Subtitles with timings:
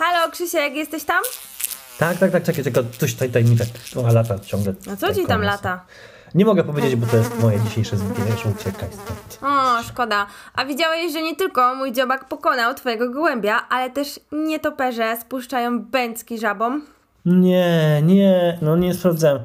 [0.00, 1.22] Halo, Krzysiek, jesteś tam?
[1.98, 4.74] Tak, tak, tak, czekaj, czekaj, coś tutaj, mi tak trochę lata ciągle.
[4.92, 5.84] A co tutaj ci tam lata?
[6.34, 9.38] Nie mogę powiedzieć, bo to jest moje dzisiejsze wiesz, uciekaj stąd.
[9.42, 10.26] O, szkoda.
[10.54, 16.38] A widziałeś, że nie tylko mój dziobak pokonał twojego gołębia, ale też nietoperze spuszczają bęcki
[16.38, 16.86] żabom?
[17.24, 19.38] Nie, nie, no nie sprawdzałem.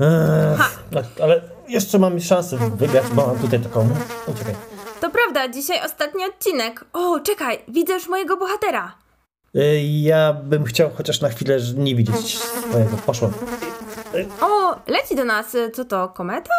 [0.00, 3.88] Ech, tak, ale jeszcze mam szansę wygrać, bo mam tutaj taką...
[4.26, 4.54] Uciekaj.
[5.00, 6.84] To prawda, dzisiaj ostatni odcinek.
[6.92, 9.03] O, czekaj, widzę już mojego bohatera.
[9.56, 12.96] Y, Ja bym chciał chociaż na chwilę nie widzieć swojego.
[12.96, 13.30] Poszło.
[14.40, 16.54] O, leci do nas, y, co to, kometa?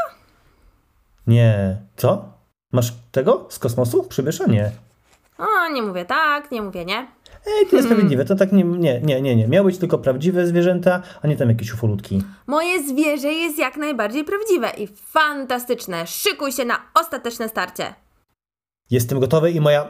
[1.27, 1.77] Nie.
[1.97, 2.25] Co?
[2.71, 3.45] Masz tego?
[3.49, 4.03] Z kosmosu?
[4.03, 4.45] Przybysza?
[4.45, 4.71] Nie.
[5.37, 7.07] O, nie mówię tak, nie mówię nie.
[7.47, 8.25] Ej, to niesprawiedliwe.
[8.25, 9.47] To tak nie, nie, nie, nie, nie.
[9.47, 12.23] Miały być tylko prawdziwe zwierzęta, a nie tam jakieś ufolutki.
[12.47, 16.07] Moje zwierzę jest jak najbardziej prawdziwe i fantastyczne.
[16.07, 17.93] Szykuj się na ostateczne starcie.
[18.91, 19.87] Jestem gotowy i moja...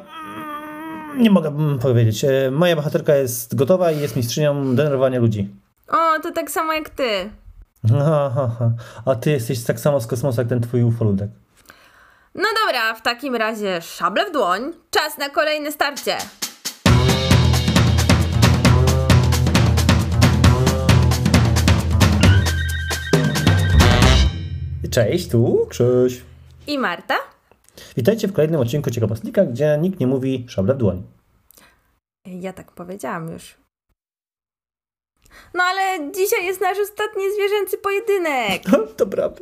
[1.17, 2.23] Nie mogę powiedzieć.
[2.23, 5.49] E, Moja bohaterka jest gotowa i jest mistrzynią denerwowania ludzi.
[5.87, 7.29] O, to tak samo jak ty.
[7.89, 8.71] Ha, ha, ha.
[9.05, 11.29] A ty jesteś tak samo z kosmosu jak ten twój ufolutek.
[12.35, 14.61] No dobra, w takim razie szable w dłoń.
[14.91, 16.17] Czas na kolejne starcie.
[24.91, 26.21] Cześć, tu Krzyś.
[26.67, 27.15] I Marta?
[27.97, 31.03] Witajcie w kolejnym odcinku Ciekawostka, gdzie nikt nie mówi szable w dłoń.
[32.25, 33.57] Ja tak powiedziałam już.
[35.53, 38.61] No ale dzisiaj jest nasz ostatni zwierzęcy pojedynek.
[38.97, 39.41] To prawda.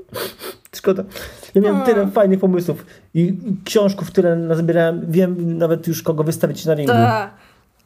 [0.76, 1.04] Szkoda.
[1.56, 1.86] Ja miałem O.
[1.86, 3.34] tyle fajnych pomysłów i
[3.66, 5.12] książków tyle nazbierałem.
[5.12, 6.92] Wiem nawet już kogo wystawić na ringu.
[6.94, 7.32] Ta,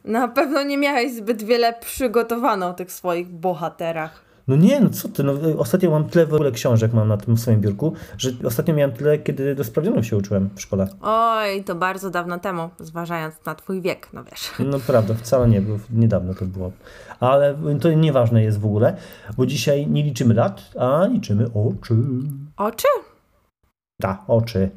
[0.06, 4.27] na pewno nie miałeś zbyt wiele przygotowane o tych swoich bohaterach.
[4.48, 7.38] No nie, no co ty, no, ostatnio mam tyle w ogóle książek mam na tym
[7.38, 10.88] swoim biurku, że ostatnio miałem tyle, kiedy do sprawdzianów się uczyłem w szkole.
[11.02, 14.52] Oj, to bardzo dawno temu, zważając na twój wiek, no wiesz.
[14.60, 16.72] No prawda, wcale nie, bo niedawno to było.
[17.20, 18.98] Ale to nieważne jest w ogóle,
[19.38, 21.96] bo dzisiaj nie liczymy lat, a liczymy oczy.
[22.58, 22.88] Oczy?
[24.02, 24.70] Ta, oczy.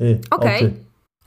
[0.00, 0.56] Y, Okej.
[0.56, 0.72] Oczy.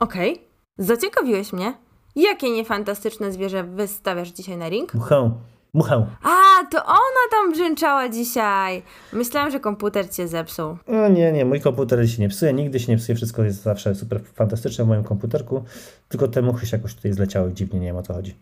[0.00, 0.42] Okej.
[0.78, 1.74] Zaciekawiłeś mnie.
[2.16, 4.94] Jakie niefantastyczne zwierzę wystawiasz dzisiaj na ring?
[4.94, 5.30] Muchę,
[5.74, 6.06] muchę.
[6.22, 8.82] A, to ona tam brzęczała dzisiaj.
[9.12, 10.76] Myślałam, że komputer cię zepsuł.
[10.88, 13.94] No nie, nie, mój komputer się nie psuje, nigdy się nie psuje, wszystko jest zawsze
[13.94, 15.64] super fantastyczne w moim komputerku,
[16.08, 18.36] tylko te muchy się jakoś tutaj zleciały dziwnie, nie wiem o co chodzi.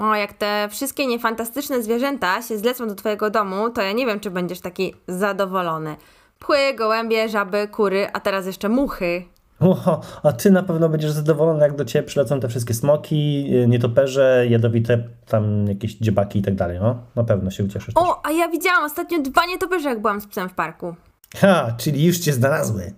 [0.00, 4.20] O, jak te wszystkie niefantastyczne zwierzęta się zlecą do twojego domu, to ja nie wiem,
[4.20, 5.96] czy będziesz taki zadowolony.
[6.38, 9.24] Pły, gołębie, żaby, kury, a teraz jeszcze muchy.
[9.60, 13.68] Oho, a ty na pewno będziesz zadowolony, jak do ciebie przylecą te wszystkie smoki, y,
[13.68, 16.96] nietoperze, jadowite tam jakieś dziebaki i tak dalej, no.
[17.16, 17.94] Na pewno się ucieszysz.
[17.94, 18.04] też.
[18.04, 20.94] O, a ja widziałam ostatnio dwa nietoperze, jak byłam z psem w parku.
[21.36, 22.92] Ha, czyli już cię znalazły.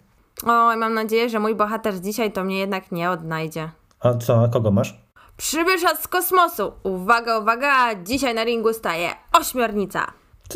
[0.47, 3.71] Oj, mam nadzieję, że mój bohater dzisiaj to mnie jednak nie odnajdzie.
[4.01, 5.01] A co, a kogo masz?
[5.37, 6.73] Przybysza z kosmosu.
[6.83, 10.07] Uwaga, uwaga, dzisiaj na ringu staje ośmiornica.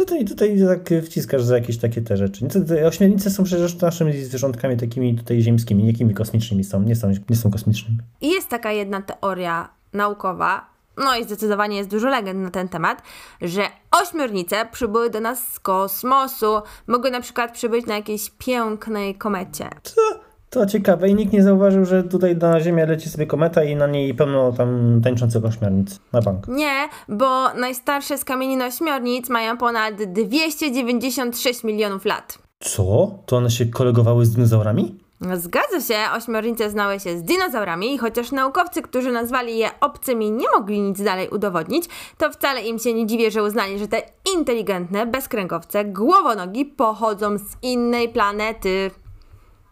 [0.07, 2.49] Ty tutaj tak wciskasz za jakieś takie te rzeczy?
[2.87, 7.51] Ośmiornice są przecież naszymi zwierzątkami takimi tutaj ziemskimi, jakimi kosmicznymi są, nie są, nie są
[7.51, 7.99] kosmicznymi.
[8.21, 10.67] Jest taka jedna teoria naukowa,
[10.97, 13.03] no i zdecydowanie jest dużo legend na ten temat,
[13.41, 13.63] że
[14.03, 16.61] ośmiornice przybyły do nas z kosmosu.
[16.87, 19.71] Mogły na przykład przybyć na jakiejś pięknej komecie.
[19.83, 20.28] Co?
[20.51, 23.87] To ciekawe i nikt nie zauważył, że tutaj na Ziemię leci sobie kometa i na
[23.87, 26.01] niej pełno tam tańczących ośmiornic.
[26.13, 26.49] Na bank.
[26.49, 32.39] Nie, bo najstarsze z kamienin ośmiornic mają ponad 296 milionów lat.
[32.61, 33.11] Co?
[33.27, 34.99] To one się kolegowały z dinozaurami?
[35.35, 40.47] Zgadza się, ośmiornice znały się z dinozaurami i chociaż naukowcy, którzy nazwali je obcymi, nie
[40.59, 41.85] mogli nic dalej udowodnić,
[42.19, 44.03] to wcale im się nie dziwię, że uznali, że te
[44.37, 48.91] inteligentne, bezkręgowce, głowonogi pochodzą z innej planety.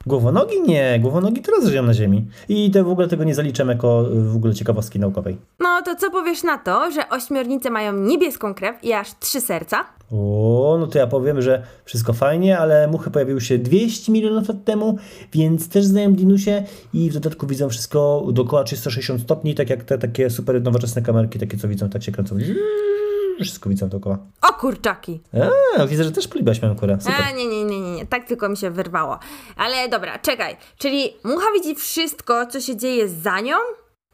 [0.07, 0.63] Głowonogi?
[0.63, 2.27] Nie, głowonogi teraz żyją na Ziemi.
[2.49, 5.37] I te, w ogóle tego nie zaliczam jako y, w ogóle ciekawostki naukowej.
[5.61, 9.85] No to co powiesz na to, że ośmiornice mają niebieską krew i aż trzy serca?
[10.13, 14.65] O, no to ja powiem, że wszystko fajnie, ale muchy pojawiły się 200 milionów lat
[14.65, 14.99] temu,
[15.33, 19.99] więc też znają dinusie i w dodatku widzą wszystko dookoła 360 stopni, tak jak te
[19.99, 22.37] takie super nowoczesne kamerki, takie co widzą, tak się kręcą.
[23.41, 24.19] Wszystko widzą dookoła.
[24.43, 25.21] O kurczaki!
[25.79, 26.97] A, widzę, że też polibałaś moją kurę.
[27.01, 27.15] Super.
[27.29, 29.19] A, nie, nie, nie, nie, tak tylko mi się wyrwało.
[29.57, 33.57] Ale dobra, czekaj, czyli mucha widzi wszystko, co się dzieje za nią?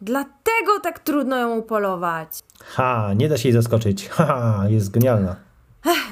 [0.00, 2.28] Dlatego tak trudno ją upolować.
[2.64, 4.08] Ha, nie da się jej zaskoczyć.
[4.08, 5.36] Ha, jest genialna.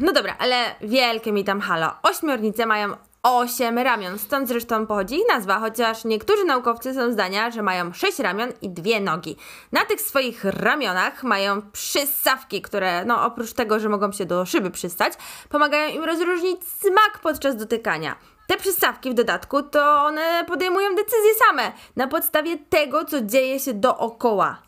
[0.00, 1.90] No dobra, ale wielkie mi tam halo.
[2.02, 2.88] Ośmiornice mają
[3.22, 8.18] osiem ramion, stąd zresztą pochodzi ich nazwa, chociaż niektórzy naukowcy są zdania, że mają sześć
[8.18, 9.36] ramion i dwie nogi.
[9.72, 14.70] Na tych swoich ramionach mają przystawki, które, no oprócz tego, że mogą się do szyby
[14.70, 15.12] przystać,
[15.48, 18.16] pomagają im rozróżnić smak podczas dotykania.
[18.46, 23.74] Te przystawki w dodatku to one podejmują decyzje same na podstawie tego, co dzieje się
[23.74, 24.62] dookoła.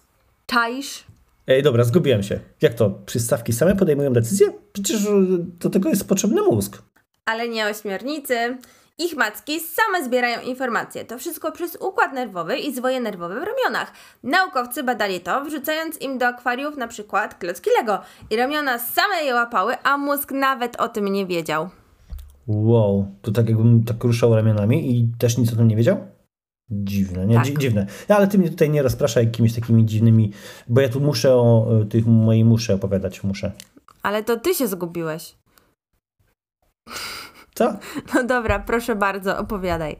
[0.47, 1.05] Czaisz?
[1.47, 2.41] Ej, dobra, zgubiłem się.
[2.61, 2.91] Jak to?
[2.91, 4.53] Przystawki same podejmują decyzje?
[4.73, 6.83] Przecież e, do tego jest potrzebny mózg.
[7.27, 8.59] Ale nie ośmiornicy.
[8.99, 11.05] Ich macki same zbierają informacje.
[11.05, 13.93] To wszystko przez układ nerwowy i zwoje nerwowe w ramionach.
[14.23, 17.99] Naukowcy badali to, wrzucając im do akwariów na przykład klocki Lego.
[18.31, 21.69] I ramiona same je łapały, a mózg nawet o tym nie wiedział.
[22.47, 26.07] Wow, to tak jakbym tak ruszał ramionami i też nic o tym nie wiedział?
[26.71, 27.35] Dziwne, nie?
[27.35, 27.45] Tak.
[27.45, 27.87] Dzi- Dziwne.
[28.09, 30.33] No, ale ty mnie tutaj nie rozpraszaj jakimiś takimi dziwnymi,
[30.69, 33.53] bo ja tu muszę o e, tych mojej muszę opowiadać, muszę.
[34.03, 35.35] Ale to ty się zgubiłeś.
[37.55, 37.73] Co?
[38.14, 39.96] No dobra, proszę bardzo, opowiadaj.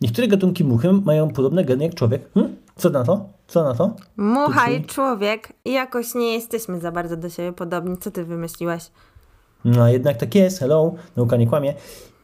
[0.00, 2.22] Niektóre gatunki muchy mają podobne geny jak człowiek.
[2.34, 2.56] Hm?
[2.76, 3.28] Co na to?
[3.46, 3.96] Co na to?
[4.16, 7.96] Mucha i człowiek jakoś nie jesteśmy za bardzo do siebie podobni.
[7.98, 8.90] Co ty wymyśliłeś?
[9.64, 11.74] No jednak tak jest, hello, nauka nie kłamie.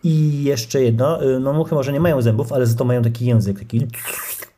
[0.04, 3.26] I jeszcze jedno, y, no muchy może nie mają zębów, ale za to mają taki
[3.26, 3.86] język, taki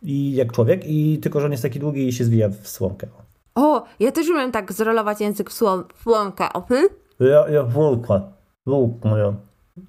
[0.02, 3.06] i jak człowiek, i tylko, że on jest taki długi i się zwija w słomkę.
[3.54, 6.52] O, ja też umiem tak zrolować język w słom- w słomkę.
[6.52, 6.88] O, ty?
[7.20, 8.20] Ja, ja wulka,
[8.76, 9.32] wulka moja,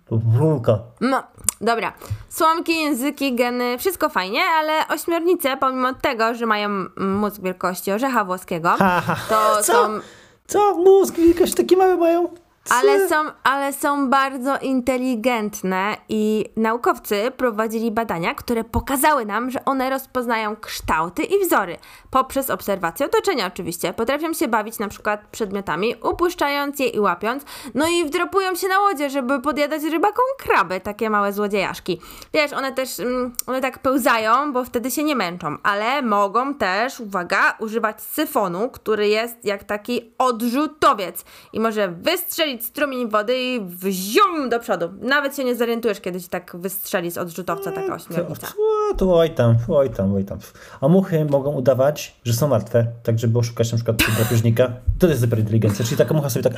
[0.09, 0.79] to wulka.
[1.01, 1.23] No,
[1.61, 1.93] dobra.
[2.29, 8.69] Słomki, języki, geny, wszystko fajnie, ale ośmiornice, pomimo tego, że mają mózg wielkości orzecha włoskiego,
[8.69, 9.15] Ha, ha.
[9.29, 9.73] to Co?
[9.73, 9.99] są
[10.47, 10.75] Co?
[10.77, 12.29] Mózg wielkość takie małe mają?
[12.69, 19.89] Ale są, ale są bardzo inteligentne i naukowcy prowadzili badania, które pokazały nam, że one
[19.89, 21.77] rozpoznają kształty i wzory.
[22.09, 23.94] Poprzez obserwację otoczenia oczywiście.
[23.94, 27.44] Potrafią się bawić na przykład przedmiotami, upuszczając je i łapiąc.
[27.73, 32.01] No i wdropują się na łodzie, żeby podjadać rybakom kraby, takie małe złodziejaszki.
[32.33, 37.00] Wiesz, one też, mm, one tak pełzają, bo wtedy się nie męczą, ale mogą też,
[37.00, 44.49] uwaga, używać syfonu, który jest jak taki odrzutowiec i może wystrzelić strumień wody i wzium
[44.49, 44.89] do przodu.
[45.01, 48.47] Nawet się nie zorientujesz, kiedy ci tak wystrzeli z odrzutowca taka ośmiornica.
[48.47, 50.39] To, to oj tam, oj tam, oj tam.
[50.81, 54.71] A muchy mogą udawać, że są martwe, tak żeby oszukać na przykład drapieżnika.
[54.99, 56.53] To jest super inteligencja, czyli taka mucha sobie tak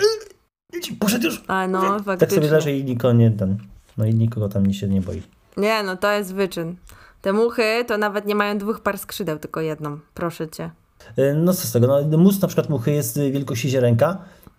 [0.99, 1.43] poszedł już.
[1.47, 2.51] A no, Tak sobie faktycznie.
[2.51, 3.57] leży i nikogo nie ten,
[3.97, 5.21] no i nikogo tam się nie boi.
[5.57, 6.75] Nie, no to jest wyczyn.
[7.21, 9.99] Te muchy to nawet nie mają dwóch par skrzydeł, tylko jedną.
[10.13, 10.71] Proszę cię.
[11.17, 14.17] E, No co z tego, no mózg na przykład muchy jest y, wielkości ziarenka,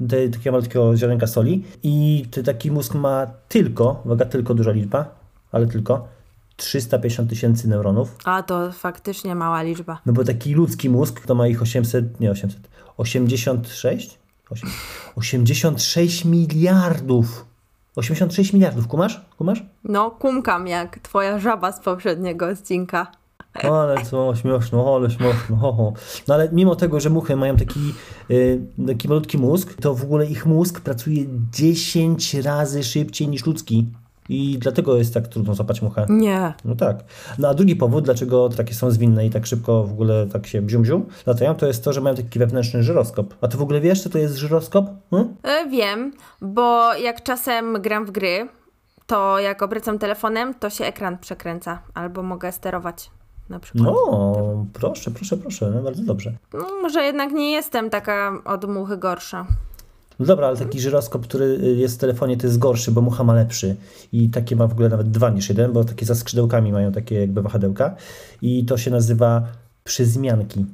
[0.09, 5.15] takiego malutkiego ziarenka soli i taki mózg ma tylko, uwaga, tylko duża liczba,
[5.53, 6.09] ale tylko
[6.57, 8.17] 350 tysięcy neuronów.
[8.25, 10.01] A to faktycznie mała liczba.
[10.07, 12.61] No bo taki ludzki mózg to ma ich 800, nie 800,
[12.97, 14.19] 86?
[14.51, 14.71] Osiem-
[15.17, 17.47] 86 miliardów.
[17.97, 19.21] 86 miliardów, kumasz?
[19.39, 19.63] Kumasz?
[19.85, 23.07] No, kumkam jak twoja żaba z poprzedniego odcinka.
[23.55, 25.93] Ale co, śmieszno, ale śmieszno, ho, ho.
[26.29, 27.81] No ale mimo tego, że muchy mają taki,
[28.31, 33.87] y, taki malutki mózg, to w ogóle ich mózg pracuje 10 razy szybciej niż ludzki.
[34.29, 36.07] I dlatego jest tak trudno złapać muchę.
[36.09, 36.55] Nie.
[36.65, 37.05] No tak.
[37.39, 40.63] No a drugi powód, dlaczego takie są zwinne i tak szybko w ogóle tak się
[40.63, 43.35] bzium latają, to jest to, że mają taki wewnętrzny żyroskop.
[43.41, 44.87] A ty w ogóle wiesz, co to jest żyroskop?
[45.11, 45.37] Hmm?
[45.43, 48.49] E, wiem, bo jak czasem gram w gry,
[49.07, 51.79] to jak obracam telefonem, to się ekran przekręca.
[51.95, 53.11] Albo mogę sterować
[53.49, 53.85] na przykład.
[53.85, 56.33] No, proszę, proszę, proszę, no bardzo dobrze.
[56.55, 59.47] No, może jednak nie jestem taka od muchy gorsza.
[60.19, 63.25] No dobra, ale taki żyroskop, który y, jest w telefonie, to jest gorszy, bo mucha
[63.25, 63.77] ma lepszy.
[64.13, 67.21] I takie ma w ogóle nawet dwa niż jeden, bo takie za skrzydełkami mają takie
[67.21, 67.97] jakby wahadełka.
[68.43, 69.43] I to się nazywa
[69.85, 70.67] przyzmianki,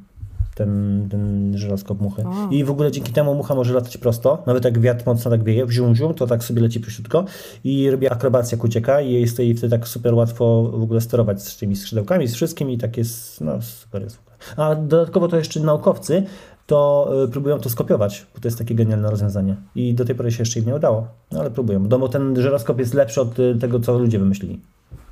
[0.58, 2.22] ten, ten żyroskop muchy.
[2.22, 2.48] O.
[2.50, 5.66] I w ogóle dzięki temu mucha może latać prosto, nawet jak wiatr mocno tak wieje,
[5.66, 7.24] wzium, wzium, to tak sobie leci prościutko
[7.64, 11.42] i robi akrobację, jak ucieka i jest jej wtedy tak super łatwo w ogóle sterować
[11.42, 14.16] z tymi skrzydełkami, z wszystkim i tak jest, no super jest.
[14.16, 14.36] w ogóle.
[14.56, 16.22] A dodatkowo to jeszcze naukowcy
[16.66, 19.56] to y, próbują to skopiować, bo to jest takie genialne rozwiązanie.
[19.74, 21.80] I do tej pory się jeszcze im nie udało, no ale próbują.
[21.80, 24.60] No bo ten żyroskop jest lepszy od y, tego, co ludzie wymyślili.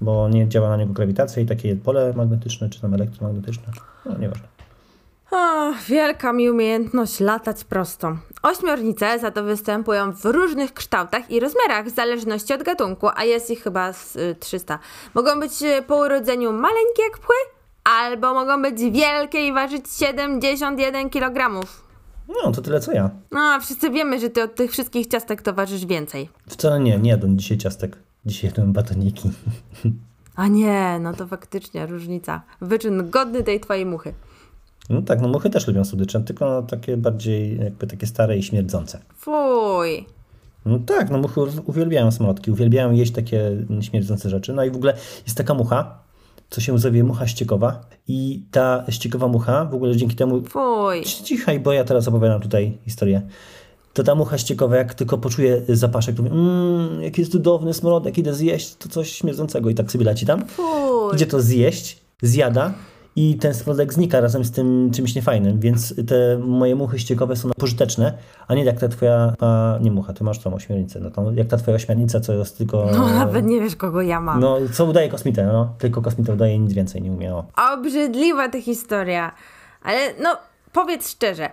[0.01, 3.73] Bo nie działa na niego grawitacja i takie pole magnetyczne, czy tam elektromagnetyczne.
[4.07, 4.56] No nieważne.
[5.37, 8.17] O, wielka mi umiejętność latać prosto.
[8.43, 13.51] Ośmiornice za to występują w różnych kształtach i rozmiarach w zależności od gatunku, a jest
[13.51, 14.79] ich chyba z, y, 300.
[15.15, 17.35] Mogą być y, po urodzeniu maleńkie jak pchły,
[17.85, 21.67] albo mogą być wielkie i ważyć 71 kg.
[22.29, 23.11] No, to tyle co ja.
[23.33, 26.29] No, a wszyscy wiemy, że ty od tych wszystkich ciastek towarzysz więcej.
[26.49, 27.97] Wcale nie, nie jadłem dzisiaj ciastek.
[28.27, 29.31] Dzisiaj jadłem batoniki.
[30.37, 32.43] A nie, no to faktycznie różnica.
[32.61, 34.15] Wyczyn godny tej twojej muchy.
[34.91, 38.43] No tak, no muchy też lubią słodycze, tylko no, takie bardziej jakby takie stare i
[38.43, 39.01] śmierdzące.
[39.17, 40.07] Fuj.
[40.67, 44.53] No tak, no muchy uwielbiają smrodki, uwielbiają jeść takie śmierdzące rzeczy.
[44.53, 44.95] No i w ogóle
[45.27, 45.99] jest taka mucha,
[46.51, 50.43] co się zowie mucha ściekowa i ta ściekowa mucha w ogóle dzięki temu...
[50.43, 51.03] Fuj.
[51.05, 53.23] Cichaj, bo ja teraz opowiadam tutaj historię.
[53.93, 58.19] To ta mucha ściekowa, jak tylko poczuje zapaszek, to mówi, mmm, jaki jest cudowny smrodek,
[58.19, 60.47] idę zjeść, to coś śmierdzącego i tak sobie leci tam.
[60.47, 61.15] Fuj.
[61.15, 62.75] Idzie to zjeść, zjada
[63.17, 67.51] i ten smrodek znika razem z tym czymś niefajnym, więc te moje muchy ściekowe są
[67.59, 68.19] pożyteczne,
[68.49, 71.49] a nie jak ta twoja, a nie mucha, ty masz tą ośmiornicę, no to jak
[71.49, 72.89] ta twoja ośmiornica, co jest tylko...
[72.93, 74.41] No nawet nie wiesz, kogo ja mam.
[74.41, 77.47] No, co udaje kosmitę, no, tylko kosmita udaje nic więcej nie umiało.
[77.73, 79.33] Obrzydliwa ta historia.
[79.83, 80.37] Ale no,
[80.73, 81.51] powiedz szczerze,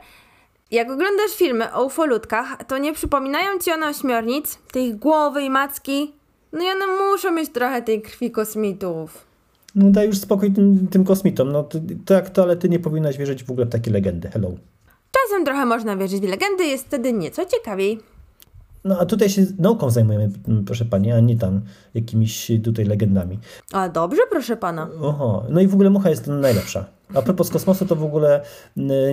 [0.71, 6.13] jak oglądasz filmy o ufolutkach, to nie przypominają ci one ośmiornic, tej głowy i macki?
[6.53, 9.32] No i one muszą mieć trochę tej krwi kosmitów.
[9.75, 12.79] No daj już spokój tym, tym kosmitom, no to, to jak to, ale ty nie
[12.79, 14.51] powinnaś wierzyć w ogóle w takie legendy, hello.
[15.11, 17.99] Czasem trochę można wierzyć w legendy, jest wtedy nieco ciekawiej.
[18.83, 20.29] No a tutaj się nauką zajmujemy,
[20.65, 21.61] proszę pani, a nie tam
[21.93, 23.39] jakimiś tutaj legendami.
[23.71, 24.89] A dobrze, proszę pana.
[25.01, 26.85] Oho, no i w ogóle mucha jest najlepsza.
[27.13, 28.41] A propos kosmosu, to w ogóle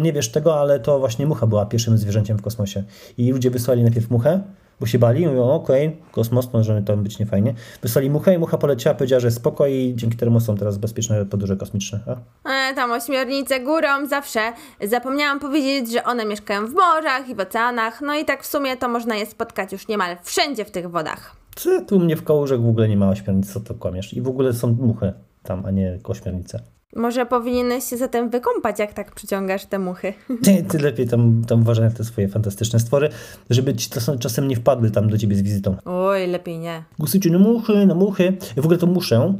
[0.02, 2.84] nie wiesz tego, ale to właśnie mucha była pierwszym zwierzęciem w kosmosie.
[3.18, 4.40] I ludzie wysłali najpierw muchę,
[4.80, 7.54] bo się bali, mówią, okej, okay, kosmos, może to być niefajnie.
[7.82, 11.56] Wysłali muchę i mucha poleciała, powiedziała, że spoko i dzięki temu są teraz bezpieczne podróże
[11.56, 12.00] kosmiczne.
[12.44, 12.70] A?
[12.70, 14.40] E, tam ośmiornice górą zawsze.
[14.82, 18.76] Zapomniałam powiedzieć, że one mieszkają w morzach i w oceanach, no i tak w sumie
[18.76, 21.36] to można je spotkać już niemal wszędzie w tych wodach.
[21.56, 21.80] Co?
[21.80, 24.14] Tu mnie w kołórzek w ogóle nie ma ośmiornic, co to kłamiesz?
[24.14, 26.60] I w ogóle są muchy tam, a nie ośmiornice.
[26.96, 30.12] Może powinieneś się zatem wykąpać, jak tak przyciągasz te muchy.
[30.44, 33.08] Ty, ty lepiej tam, tam uważaj na te swoje fantastyczne stwory,
[33.50, 35.76] żeby ci to czasem nie wpadły tam do ciebie z wizytą.
[35.84, 36.84] Oj, lepiej nie.
[36.98, 38.36] Głosujcie na muchy, na muchy.
[38.56, 39.34] W ogóle to muszę,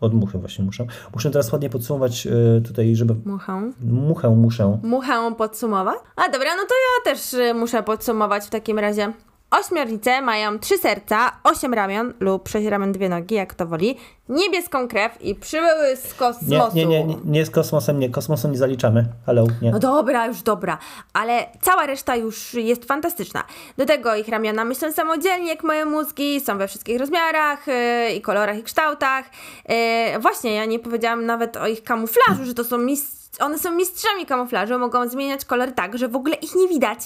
[0.00, 0.86] od muchy właśnie muszę.
[1.14, 3.14] Muszę teraz ładnie podsumować y, tutaj, żeby...
[3.24, 3.72] Muchę?
[3.80, 4.78] Muchę muszę.
[4.82, 5.98] Muchę podsumować?
[6.16, 9.12] A dobra, no to ja też y, muszę podsumować w takim razie.
[9.50, 13.96] Ośmiornice mają trzy serca, osiem ramion lub sześć ramion, dwie nogi, jak to woli,
[14.28, 16.76] niebieską krew i przybyły z kosmosu.
[16.76, 19.04] Nie, nie, nie, nie z kosmosem, nie, kosmosu nie zaliczamy.
[19.26, 19.70] Hello, nie.
[19.70, 20.78] No dobra, już dobra,
[21.12, 23.44] ale cała reszta już jest fantastyczna.
[23.76, 28.20] Do tego ich ramiona myślą samodzielnie, jak moje mózgi, są we wszystkich rozmiarach yy, i
[28.20, 29.24] kolorach i kształtach.
[29.68, 29.74] Yy,
[30.20, 33.40] właśnie, ja nie powiedziałam nawet o ich kamuflażu, że to są mistrz...
[33.40, 36.98] one są mistrzami kamuflażu, mogą zmieniać kolor tak, że w ogóle ich nie widać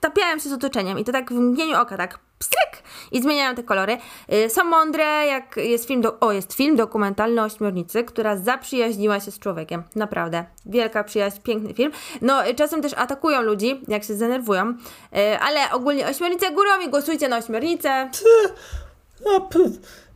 [0.00, 3.62] tapiają się z otoczeniem i to tak w mgnieniu oka, tak pstryk i zmieniają te
[3.62, 3.98] kolory.
[4.28, 9.20] Yy, są mądre, jak jest film, do, o jest film dokumentalny o ośmiornicy, która zaprzyjaźniła
[9.20, 9.82] się z człowiekiem.
[9.96, 10.44] Naprawdę.
[10.66, 11.92] Wielka przyjaźń, piękny film.
[12.22, 14.66] No, y, czasem też atakują ludzi, jak się zdenerwują,
[15.12, 18.10] yy, ale ogólnie ośmiornice górą i głosujcie na ośmiornicę.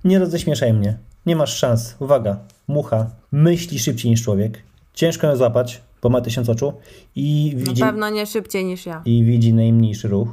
[0.05, 0.99] Nie roześmieszaj mnie.
[1.27, 1.95] Nie masz szans.
[1.99, 2.37] Uwaga,
[2.69, 4.63] mucha myśli szybciej niż człowiek.
[4.95, 6.73] Ciężko ją złapać, bo ma tysiąc oczu
[7.17, 7.81] i widzi...
[7.81, 9.03] Na pewno nie szybciej niż ja.
[9.05, 10.29] I widzi najmniejszy ruch.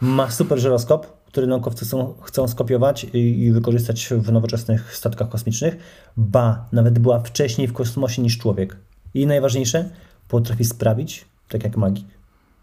[0.00, 5.76] Ma super żyroskop, który naukowcy chcą, chcą skopiować i, wykorzystać w nowoczesnych statkach kosmicznych.
[6.16, 8.76] Ba, nawet była wcześniej w kosmosie niż człowiek.
[9.14, 9.90] I najważniejsze,
[10.28, 12.06] potrafi sprawić, tak jak magik,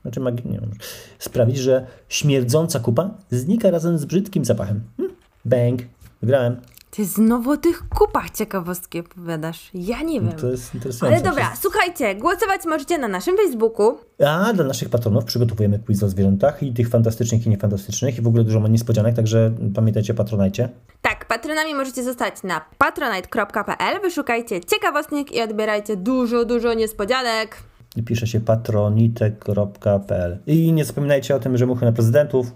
[0.02, 0.72] znaczy magik, nie wiem,
[1.20, 4.84] sprawić, że śmierdząca kupa znika razem z brzydkim zapachem.
[4.98, 5.10] Hm?
[5.46, 5.82] Bang,
[6.22, 6.58] wygrałem.
[6.96, 9.70] Ty znowu o tych kupach ciekawostki opowiadasz.
[9.74, 10.32] Ja nie wiem.
[10.32, 11.18] To jest interesujące.
[11.18, 13.98] Ale dobra, słuchajcie, głosować możecie na naszym Facebooku.
[14.26, 18.28] A dla naszych patronów przygotowujemy quiz o zwierzętach i tych fantastycznych i niefantastycznych i w
[18.28, 20.70] ogóle dużo ma niespodzianek, także pamiętajcie, patronajcie.
[21.02, 27.58] Tak, patronami możecie zostać na patronite.pl, wyszukajcie ciekawostek i odbierajcie dużo, dużo niespodzianek.
[27.96, 30.38] I pisze się patronite.pl.
[30.48, 32.52] I nie zapominajcie o tym, że muchy na prezydentów.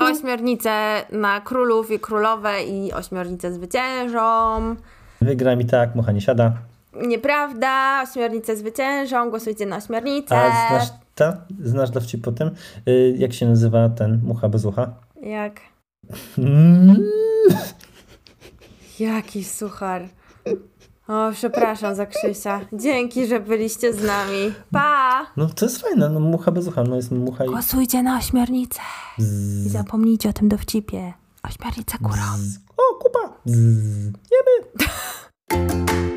[0.00, 4.20] Ośmiornice na królów i królowe i ośmiornice zwyciężą.
[5.20, 6.52] Wygra mi tak, mucha nie siada.
[7.06, 10.36] Nieprawda, ośmiornice zwyciężą, głosujcie na ośmiornicę.
[10.36, 11.36] A znasz, ta?
[11.64, 12.50] znasz dowcip po tym?
[12.88, 14.94] Y, jak się nazywa ten mucha bez ucha?
[15.22, 15.60] Jak?
[19.00, 20.08] Jaki suchar.
[21.08, 22.60] O, przepraszam za Krzysia.
[22.72, 24.52] Dzięki, że byliście z nami.
[24.72, 25.26] Pa!
[25.36, 27.48] No to jest fajne, no mucha bez ucha, no jest mucha i...
[27.48, 28.80] Głosujcie na ośmiornicę.
[29.66, 31.12] I zapomnijcie o tym dowcipie.
[31.42, 32.22] Ośmiornica górą.
[32.76, 33.34] O, kupa!
[33.46, 34.12] Zzz.
[34.30, 36.07] Jemy!